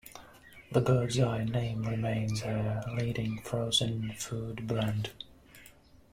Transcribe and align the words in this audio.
The 0.71 0.81
"Birds 0.81 1.19
Eye" 1.19 1.43
name 1.43 1.83
remains 1.83 2.41
a 2.41 2.83
leading 2.97 3.39
frozen-food 3.43 4.65
brand. 4.65 5.11